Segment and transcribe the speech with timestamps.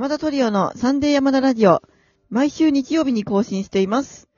[0.00, 1.82] 山田トリオのサンデー山田ラジオ、
[2.30, 4.30] 毎週日曜日に更新しています。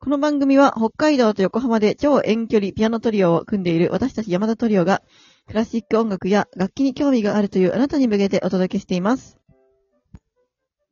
[0.00, 5.04] この番組は北海道と横浜で超遠距離ピアノトリオを組んでいる私たち山田トリオが、
[5.46, 9.38] クラシック音楽や楽器に興味があるというあなたに向けてお届けしています。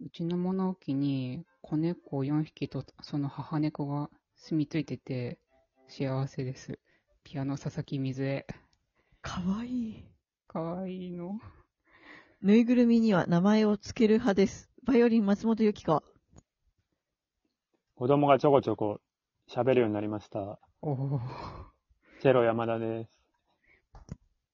[0.00, 5.40] うちの物置に子猫4匹とその母猫が住み着いてて
[5.88, 6.78] 幸せです。
[7.24, 8.46] ピアノ佐々木水江。
[9.20, 10.04] かわいい。
[10.46, 11.40] かわいいの。
[12.42, 14.68] ぬいぐるみには名前を付ける派です。
[14.84, 16.02] バイオリン松本由紀子。
[17.94, 19.00] 子供がちょこちょこ
[19.48, 20.58] 喋るようになりました。
[20.80, 21.20] おお。
[22.20, 23.20] チェロ山田です。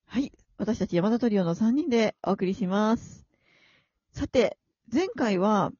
[0.04, 0.32] はい。
[0.58, 3.24] 私たち山田トリオの3人でお送りします。
[4.12, 4.58] さて、
[4.92, 5.72] 前回は、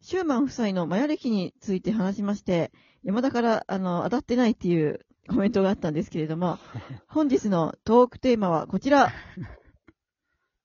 [0.00, 2.72] シューマン夫妻のマヤ歴について話しまして、
[3.02, 6.58] 山田から、あの、当たってないっていうコメントがあったんですけれども、
[7.06, 9.12] 本日のトークテーマはこちら。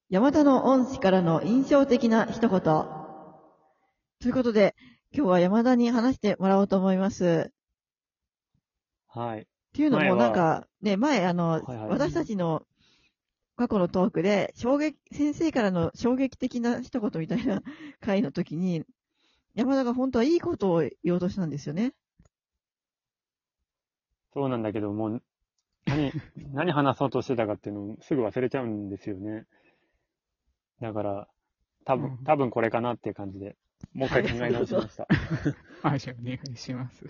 [0.10, 2.62] 山田の恩師からの印象的な一言。
[2.62, 4.76] ということで、
[5.12, 7.52] 今日は山田に話してもらおうと思います。
[9.08, 9.42] はい。
[9.42, 12.62] っていうのも、なんか、ね、前、あの、はいはい私たちの
[13.56, 17.64] 過去のトークで、衝撃、先生からの衝撃的な一言みたいな
[18.00, 18.84] 回の時に、
[19.56, 21.94] 山田が本当はいいことを言おうとしたんですよね。
[24.36, 25.24] そうなんだけど、もう、
[25.86, 26.12] 何、
[26.54, 29.48] 何話そうとしてたかっていうのをすぐ忘れちゃうんですよね。
[30.82, 31.28] だから、
[31.86, 33.56] 多うん分、多分これかなっていう感じで、
[33.94, 35.08] もう一回考え直しました。
[35.82, 37.06] はい、じゃあお願いします。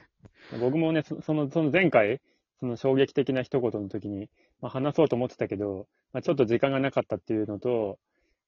[0.60, 2.22] 僕もね、そその、その前回、
[2.60, 4.30] その衝撃的な一言の時に、
[4.62, 8.00] まあ、話そうと思ってたけど、まあ、ちょっと時間がなかったっていうのと、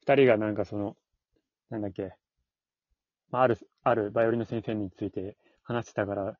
[0.01, 0.95] 二人がなんかその、
[1.69, 2.13] なんだっけ、
[3.31, 6.37] まあ、ある、あるバイオリンの先生について話してたから、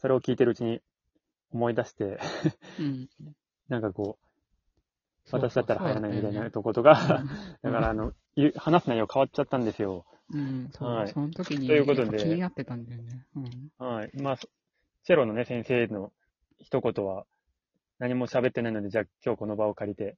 [0.00, 0.82] それを聞いてるうちに
[1.52, 2.18] 思い出して、
[2.78, 3.08] うん。
[3.68, 4.26] なんかこう、
[5.30, 6.94] そう私だったら入らないみたいなととことが、
[7.62, 8.12] だからあの、
[8.56, 10.04] 話す内容変わっちゃったんですよ。
[10.32, 13.26] うん、そう、はいその時にということで気になってたんだよね。
[13.36, 13.72] うん。
[13.78, 14.10] はい。
[14.22, 16.12] まあ、チェロのね、先生の
[16.58, 17.26] 一言は、
[17.98, 20.16] 何も喋ってないので、じゃあ今日この場を借りて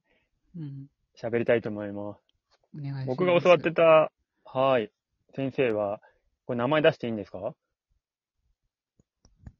[0.55, 0.87] うん。
[1.15, 2.21] 喋りたいと思います。
[2.77, 3.07] お願いします。
[3.07, 4.11] 僕が教わってた、
[4.45, 4.91] はい、
[5.35, 5.99] 先生は、
[6.45, 7.53] これ名前出していいんですか？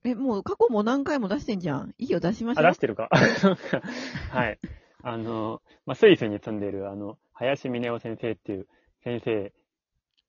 [0.06, 1.96] え、もう過去も何回も出してんじゃん。
[1.98, 2.78] いいよ、出しましあ、ょう出し。
[2.80, 3.10] てるか
[4.32, 4.60] はい。
[5.04, 8.68] あの、まあ、スイスに住んでいる、あの、林峰夫先生っていう
[9.04, 9.54] 先生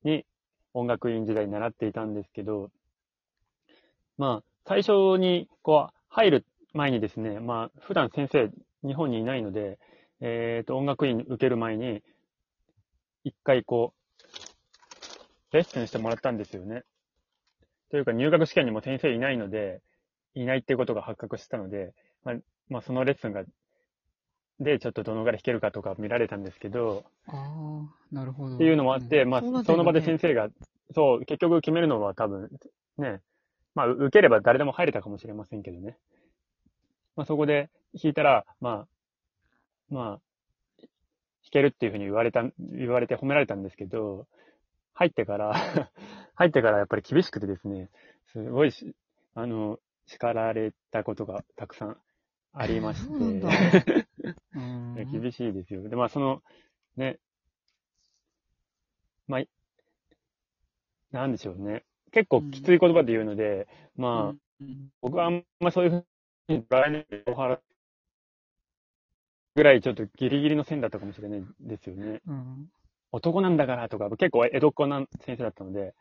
[0.02, 0.26] に
[0.74, 2.70] 音楽院時代に習っていたんですけど、
[4.18, 8.50] まあ、最初に、こう、入る前にですね、まあ、普段先生、
[8.86, 9.78] 日本にいないので、
[10.20, 12.02] えっ、と、音楽院受ける前に、
[13.22, 16.82] 一回こう、レッスンしてもらったんですよね。
[17.90, 19.80] というか、入学試験にも先生いないので、
[20.34, 22.34] いないっていうことが発覚したので、まあ、
[22.68, 23.44] まあ、そのレッスンが、
[24.60, 28.54] で、ちょっとどのぐらい弾けるかとか見られたんですけど、ああ、なるほど。
[28.54, 30.48] っていうのもあって、まあ、そうんだねその場で先生が、
[30.94, 32.50] そう、結局決めるのは多分、
[32.98, 33.20] ね、
[33.74, 35.96] まあ、受ければ誰でも入れたかもしれませんけどね。
[37.16, 37.70] まあ、そこで
[38.00, 38.86] 弾いたら、ま
[39.90, 40.20] あ、まあ、
[40.78, 40.88] 弾
[41.50, 44.26] けるっていうふうに言われた、言われて褒められたんですけど、
[44.94, 45.54] 入ってから、
[46.36, 47.90] 入ってからやっぱり厳しくてですね、
[48.32, 48.94] すごいし、
[49.34, 51.96] あの、叱られたことがたくさん
[52.52, 54.06] ありまして、
[55.10, 55.88] 厳しいですよ。
[55.88, 56.42] で、まあ、その、
[56.96, 57.18] ね、
[59.26, 59.48] まあ、い
[61.12, 61.84] なんでしょうね。
[62.12, 65.94] 結構きつい言葉で言うので、まあ、うんうん僕はあんまそういうふ
[66.48, 67.60] うに捉えないで、大原
[69.56, 72.20] ぐらいちょっとギリギリの線だったかもしれないですよね。
[72.26, 72.68] うん。
[73.12, 75.94] 男なんだからとか、結構江戸っ子な先生だったので、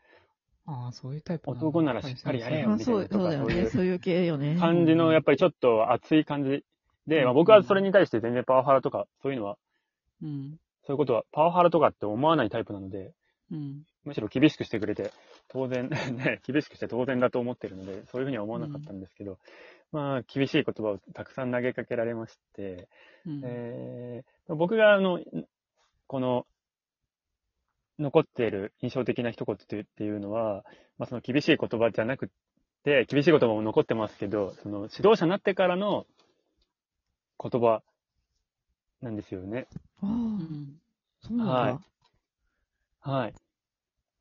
[0.66, 3.46] ああ、そういうタイプ男ならしっかりやれよまあ、みたいなそう、そうだよね。
[3.46, 4.56] とかそういうそういう系よね。
[4.58, 6.64] 感じの、やっぱりちょっと熱い感じ
[7.06, 9.56] で、まあ、うん僕はそれに対して全然パワハラとか、そういうのは、
[10.22, 10.58] うん。
[10.86, 13.12] そういうことは、パワハラとかって思わないタイプなので、
[13.50, 13.82] うん。
[14.04, 15.12] むしろ厳しくしてくれて、
[15.48, 19.38] 当然、 ね、厳しくして当然だと思ってるので、そういうふうには思わなかったんですけど、
[19.92, 22.88] まあ、厳しい言葉をたくさん投げかけられまして、
[23.26, 23.40] うん。
[23.44, 25.20] えー僕が、あの、
[26.06, 26.46] この、
[27.98, 30.64] 残っている印象的な一言っていうのは、
[30.98, 32.30] まあ、その厳しい言葉じゃなく
[32.82, 36.06] て、厳しい言葉も残ってますけど、その指導者になってからの
[37.48, 37.82] 言葉
[39.02, 39.66] なんですよね。
[40.02, 40.80] ああ、うん。
[41.20, 41.52] そうなんだ。
[41.52, 41.78] はい
[43.06, 43.34] はい。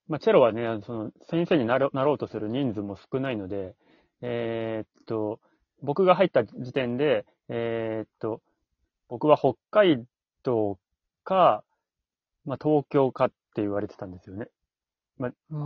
[0.10, 3.76] まあ、チェロはね、その先生になろなろうとする人数も少ないので、
[4.22, 5.40] えーっと、
[5.82, 8.42] 僕が入った時点で、えーっと、
[9.08, 10.04] 僕は北海
[10.44, 10.78] 道
[11.24, 11.64] か、
[12.46, 14.48] まあ、東京かって言われてたんですよね。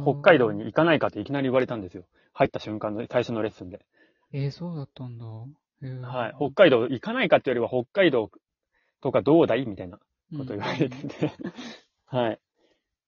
[0.03, 2.03] 北海道に行かないかっていきなり言われたんですよ。
[2.33, 3.83] 入った瞬間の最初のレッスンで。
[4.31, 5.25] えー、そうだったんだ。
[5.81, 6.35] はい。
[6.37, 8.31] 北海道行かないかっていうよりは北海道
[9.01, 9.97] とかどうだいみたいな
[10.37, 11.31] こと言われてて、
[12.05, 12.39] はい。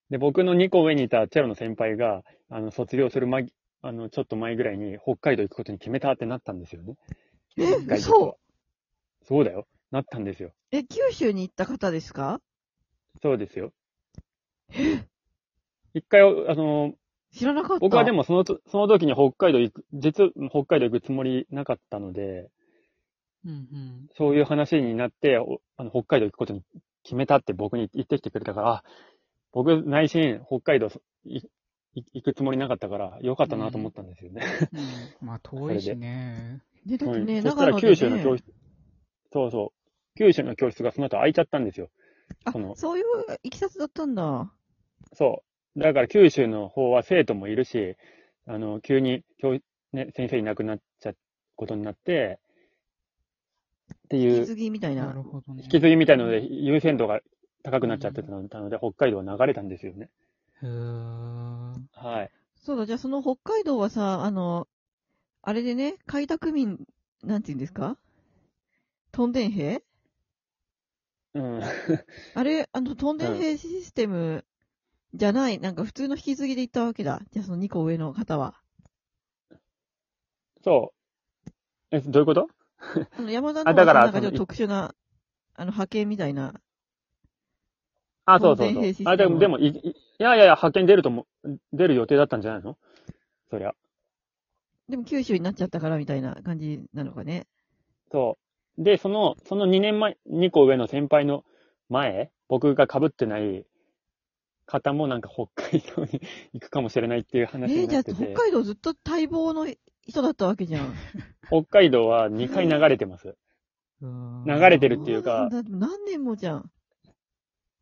[0.09, 3.47] で、僕の2個上にいたチェロの先輩が、あの、卒業する前、
[3.81, 6.95] あの、ちょっと前ぐらいに北海道行くことに決めたってなったんですよね。
[7.57, 8.35] え、外国嘘は
[9.23, 9.67] そうだよ。
[9.91, 10.51] なったんですよ。
[10.71, 12.41] え、九州に行った方ですか？
[13.21, 13.71] そうですよ。
[15.93, 16.93] 一回、あの、
[17.33, 17.79] 知らなかった。
[17.79, 22.49] 僕はでもそのと、その時に北海道行く、実は北海道行くつもりなかったので、
[23.45, 24.07] うんうん。
[24.17, 26.63] そういう話になって、おあの北海道行くことに
[27.03, 28.83] 決めたって僕に言ってきてくれたから、あ
[29.51, 30.89] 僕内心北海道
[31.25, 31.37] い
[31.95, 34.43] い行くつもりなかったから、よかったなと思ったんですよね。
[35.21, 36.61] うん、まあ、 遠いしね。
[36.85, 38.45] ね、だってね、うんそしたら九州の教室、
[39.31, 41.89] そうそう、九州の教室がその後開いちゃったんですよ。
[42.45, 43.05] あその、そういう
[43.43, 44.53] いきさつだったんだ。
[45.13, 45.48] そう。
[45.77, 47.95] だから九州の方は生徒もいるし、
[48.47, 49.59] あの、急に教、
[49.93, 51.17] ね、先生いなくなっちゃう
[51.55, 52.39] ことになって、
[53.93, 55.13] っていう、引き継ぎみたいなな。
[55.13, 55.63] るほどね。
[55.63, 57.21] 引き継ぎみたいなので優先度が
[57.63, 60.09] 高くなっちゃってたので、北海道は流れたんですよね。
[60.63, 62.31] へーはい。
[62.55, 64.67] そうだ、じゃあその北海道はさ、あの、
[65.41, 66.85] あれでね、開拓民、
[67.23, 67.97] なんて言うんですか？
[69.11, 69.83] トンデン兵？
[71.35, 71.61] うん。
[72.35, 74.45] あれ、あの、トンデン兵システム
[75.13, 77.21] じゃない、なんか普通の引き継ぎで行ったわけだ。
[77.31, 78.55] じゃあその2個上の方は。
[80.63, 81.49] そう。
[81.91, 82.47] え、どういうこと？
[83.17, 84.93] あの山田のあだからなんかちょっと特殊な、
[85.55, 86.53] あの、派遣みたいな。
[88.25, 91.25] あ、そうそうそうあ、でも、でもい、いいやいやいや、派遣出るとも、
[91.73, 92.77] 出る予定だったんじゃないの？
[93.49, 93.73] そりゃ。
[94.87, 97.47] でも九州になっちゃったからみたいな感じなのかね。
[98.11, 98.37] そ
[98.77, 98.83] う。
[98.83, 101.43] で、その、その2年前、2個上の先輩の
[101.89, 103.65] 前、僕が被ってない
[104.69, 106.21] 方もなんか北海道に
[106.53, 109.67] 行くかもしれないっていうえ話ーじゃあになってて、北海道ずっと待望の
[110.07, 110.93] 人だったわけじゃん。
[111.49, 113.35] 北海道は2回流れてます。
[114.01, 116.71] うん流れてるっていうかだって何年もじゃん。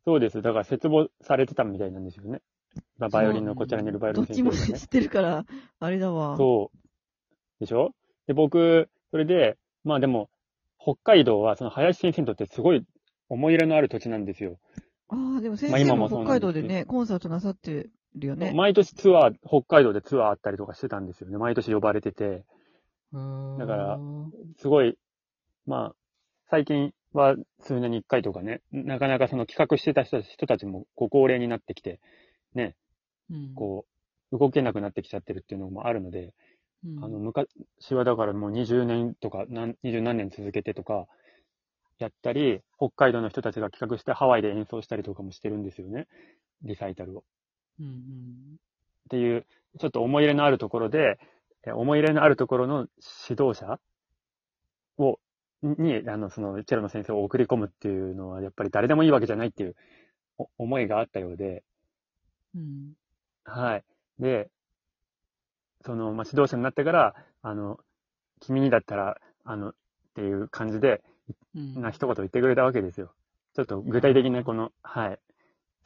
[0.04, 0.40] そうです。
[0.42, 2.40] だから絶望されてたみたいなんですよね。
[2.96, 5.44] まあバイオリンのこちらにいるバイオリどっちもン先生がね知ってるから、
[5.78, 6.36] あれだわ。
[6.36, 7.60] そう。
[7.60, 7.92] でしょ？
[8.26, 10.28] で、僕、それで、まあでも、
[10.80, 12.84] 北海道はその林先生にとってすごい
[13.28, 14.58] 思い入れのある土地なんですよ。
[15.08, 18.52] ああ、でも先まあ生も今もそう北海道でね、コンサートなさってるよね。
[18.54, 21.38] 毎年ツアー、北海道でツアーあったりとかしてたんですよね。
[21.38, 22.44] 毎年呼ばれてて。
[23.12, 23.98] だから
[24.58, 24.98] すごい、
[25.66, 25.94] まあ、
[26.50, 32.00] 最近は数年に一回とかね、なかなかその企画してた人人たちもご高齢になってきて、
[32.54, 32.76] ね、
[33.30, 33.86] うん、こ
[34.32, 36.34] う、動けなくなってきちゃってるっていうのもあるので、
[36.84, 37.48] うん、あの、昔
[37.92, 41.06] はだからもう20年とか、何二十何年続けてとか、
[41.98, 46.06] やったり、北海道の人たちが企画してハワイで演奏したりとかもしてるんですよね。
[46.62, 47.24] リサイタルを。
[47.80, 48.58] うんうん、っ
[49.10, 49.46] ていう、
[49.78, 51.18] ちょっと思い入れのあるところで、
[51.66, 52.86] え思い入れのあるところの
[53.28, 53.78] 指導者
[54.98, 55.18] を、
[55.62, 59.76] に、あの、その、チェロの先生を送り込むっていうのは、やっぱり誰でもいいわけじゃないっていう
[60.38, 61.64] お思いがあったようで、
[62.54, 62.94] うん、
[63.44, 63.84] はい。
[64.18, 64.50] で、
[65.84, 67.78] その、まあ、指導者になってから、あの、
[68.40, 69.74] 君にだったら、あの、っ
[70.14, 71.00] ていう感じで、うん。
[71.54, 73.12] な一言言ってくれたわけですよ。
[73.54, 75.18] ちょっと具体的なこの、はい。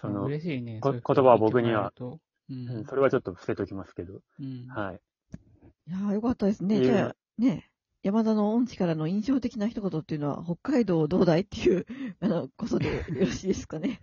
[0.01, 0.81] その、嬉しいね。
[0.83, 1.93] 言葉は僕には。
[1.99, 4.67] うんそれはちょっと伏せときますけど、うん。
[4.69, 5.01] はい。
[5.89, 6.81] いやーよかったですね。
[6.83, 7.71] じゃあ、ね、
[8.03, 11.87] 山田の恩師からの印象的な一言っていうのは、北海道どうだいっていう、
[12.21, 14.01] あの、こそでよろしいですかね。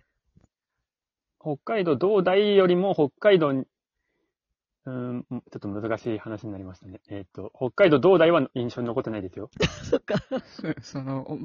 [1.38, 3.66] 北海道どうだいよりも北海道に、
[4.86, 7.00] うーん、ちょっと難しい話になりましたね。
[7.08, 9.50] えっ、と、北海道どうだいは印象に残ってないですよ。
[9.84, 10.16] そっか。
[10.44, 11.38] そ その、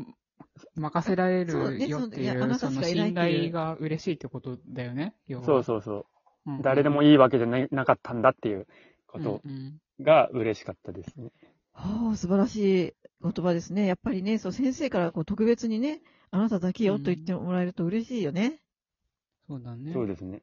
[0.78, 5.16] お任せられそうねるよってそのいやあいう、そのなたしかいない信っていう頼が嬉しいってことだよね。
[5.28, 6.06] 要はそうそうそう。
[6.52, 8.68] うん誰でもいいわけじゃないなかったんだっていう
[9.08, 11.32] ことうんうんが嬉しかったですね。
[11.74, 13.86] はあ、素晴らしい言葉ですね。
[13.86, 16.02] やっぱりね、そう、先生からこう特別にね、
[16.32, 18.62] あなただけよと言ってもらえると嬉しいよね。
[19.48, 19.94] そうだね。
[19.94, 20.42] そうですね。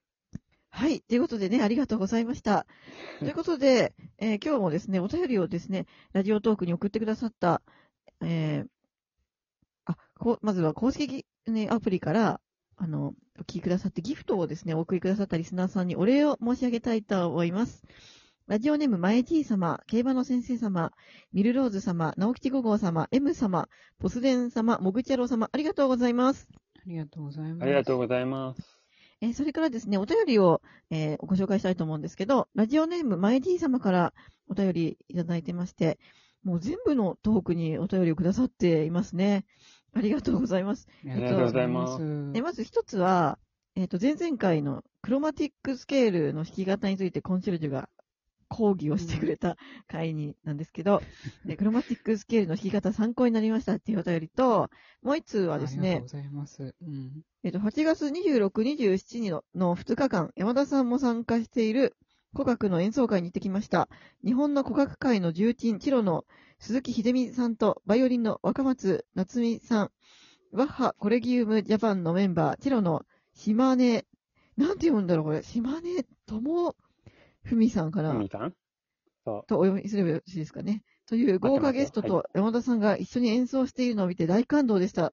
[0.83, 1.01] はい。
[1.01, 2.67] ということでね、ありがとうございました。
[3.21, 7.63] ということで、えー今日もですね、お便りをですね、ラジオトークに送ってくださった、
[8.21, 8.69] えー
[9.85, 12.41] あ、こうまずは公式、ね、アプリから、
[12.75, 17.85] あの、お聞きくださって、ギフトをですね、お送りくださったリスナーさんにお礼を申し上げたいと思います。
[18.49, 20.91] ラジオネーム、まえじい様、競馬の先生様、
[21.33, 23.69] ミルローズ様、直吉五号様、M 様、
[24.01, 26.49] ポスデン様、モグチャロ様、ありがとうございます。
[26.75, 27.63] ありがとうございます。
[27.63, 28.82] ありがとうございます。
[29.23, 30.61] えーそれからですね、お便りを、
[30.91, 34.13] えーご紹介したいと思うんですけど、ラジオネーム、マイディ様から
[34.49, 36.01] お便りいただいてまして、
[36.43, 39.47] もう全部のトークにお便りをくださっていますね。
[39.95, 40.89] ありがとうございます。
[41.09, 42.03] ありがとうございます
[42.35, 43.39] えまず一つは、
[43.77, 47.89] えっ、と、前々回のクロマティックスケールの弾き方についてコンシェルジュが
[48.53, 49.57] 講義をしてくれた
[49.89, 51.03] 回になんですけど、
[51.47, 54.71] でクロマティックスケールの弾き方参考になりましたっていうお便りと、
[55.03, 56.75] もう一通はですねありがとうご、ざいます。
[56.83, 57.23] うん。
[57.45, 61.97] えっと、8月26、27日のの2日間、山田さんも参加している
[62.35, 63.89] 古楽の演奏会に行ってきました。
[64.25, 66.25] 日本の古楽界の重鎮、チロの
[66.59, 69.91] 鈴木秀美さんと、バイオリンの若松夏美さん、
[70.53, 73.05] ワッハコレギウムジャパンのメンバー、チロの
[73.35, 74.07] 島根、
[74.57, 75.43] なんて読むんだろう、これ。
[75.43, 76.05] 島根
[77.45, 78.55] 智文さんかなふみさん？
[79.25, 80.83] そとお読みすればよろしいですかね。
[81.07, 85.13] という豪華ゲストと山田さんが一緒に演奏しているのを見て大感動でした。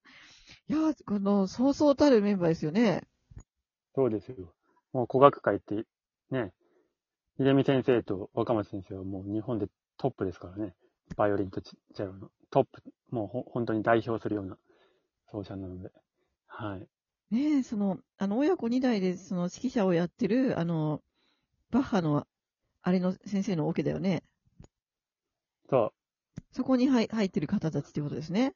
[0.67, 3.03] いやー、この、そうそうたるメンバーですよね。
[3.35, 3.41] う。
[3.95, 4.53] そうですよ。
[4.93, 5.83] もう古学界って、
[6.31, 6.53] ね、
[7.37, 9.67] 秀美先生と若松先生はもう日本で
[9.97, 10.73] トップですからね。
[11.15, 12.81] バイオリンとチチェロのトップ、
[13.11, 14.57] もうほ本当に代表するような
[15.31, 15.89] 奏者なので。
[16.47, 16.87] はい。
[17.31, 21.01] ねえ、その、あの、親子二代で、その、指揮者をやってる、あの、
[21.71, 22.25] バッハの、
[22.81, 24.23] あれの先生のオケだよね。
[25.69, 25.93] そ
[26.37, 28.53] う、そこに入入ってる方たちってことですね。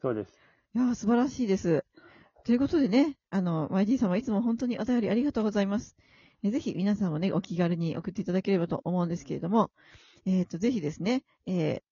[0.00, 0.32] そうです。
[0.74, 1.84] いやー、素晴らしいです。
[2.44, 5.96] ということでね、あの、YG 様いつも本当にお便りありがとうございます。
[6.42, 9.70] えぜひ皆さんもね、お気軽に送っていただければと思うんですけれども、
[10.26, 11.82] えっ、と、ぜひですね、えー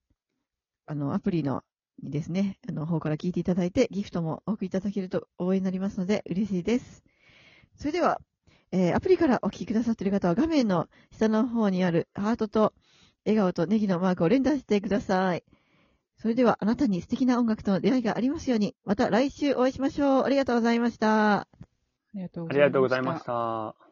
[0.90, 1.62] あの、アプリの、
[2.02, 7.04] にですね、あの、方から聞いていただいて、ギフトもお送りいただけると応援になりますので、嬉しいです。
[7.76, 8.20] それでは、
[8.72, 12.72] えーアプリからお聞きくださっている方は、画面の下の方にあるハートと、
[13.24, 15.44] 笑顔とネギのマークを連打してください。
[16.16, 20.24] それでは、あなたに素敵な音楽との出会いがありますように、また来週お会いしましょう。
[20.24, 21.40] ありがとうございました。
[21.40, 21.48] あ
[22.14, 23.89] りがとうごありがとうございました。